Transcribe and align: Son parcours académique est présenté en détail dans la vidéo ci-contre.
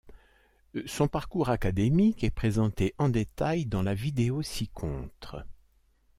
Son 0.87 1.07
parcours 1.07 1.51
académique 1.51 2.23
est 2.23 2.31
présenté 2.31 2.95
en 2.97 3.07
détail 3.07 3.67
dans 3.67 3.83
la 3.83 3.93
vidéo 3.93 4.41
ci-contre. 4.41 5.45